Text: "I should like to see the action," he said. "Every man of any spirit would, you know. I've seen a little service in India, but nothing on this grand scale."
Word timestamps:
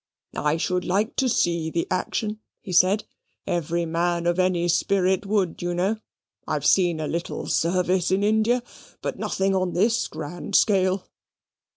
"I 0.35 0.57
should 0.57 0.83
like 0.83 1.15
to 1.17 1.29
see 1.29 1.69
the 1.69 1.85
action," 1.91 2.39
he 2.59 2.71
said. 2.71 3.03
"Every 3.45 3.85
man 3.85 4.25
of 4.25 4.39
any 4.39 4.67
spirit 4.67 5.27
would, 5.27 5.61
you 5.61 5.75
know. 5.75 5.97
I've 6.47 6.65
seen 6.65 6.99
a 6.99 7.05
little 7.07 7.45
service 7.45 8.09
in 8.09 8.23
India, 8.23 8.63
but 9.03 9.19
nothing 9.19 9.53
on 9.55 9.73
this 9.73 10.07
grand 10.07 10.55
scale." 10.55 11.07